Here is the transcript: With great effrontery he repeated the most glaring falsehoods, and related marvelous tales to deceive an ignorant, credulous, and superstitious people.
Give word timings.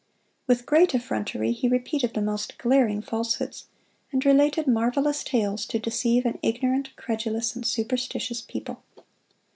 With 0.47 0.65
great 0.65 0.95
effrontery 0.95 1.51
he 1.51 1.67
repeated 1.67 2.15
the 2.15 2.23
most 2.23 2.57
glaring 2.57 3.03
falsehoods, 3.03 3.67
and 4.11 4.25
related 4.25 4.65
marvelous 4.65 5.23
tales 5.23 5.63
to 5.67 5.77
deceive 5.77 6.25
an 6.25 6.39
ignorant, 6.41 6.95
credulous, 6.95 7.55
and 7.55 7.63
superstitious 7.63 8.41
people. 8.41 8.81